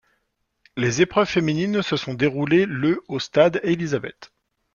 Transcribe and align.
Les 0.77 1.03
épreuves 1.03 1.29
féminines 1.29 1.83
se 1.83 1.95
sont 1.95 2.15
déroulées 2.15 2.65
le 2.65 3.03
au 3.07 3.19
Stade 3.19 3.59
Élisabeth. 3.61 4.33